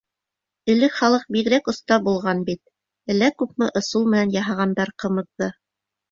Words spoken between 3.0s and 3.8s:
әллә күпме